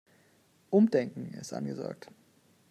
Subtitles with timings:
[0.71, 2.07] Umdenken ist angesagt.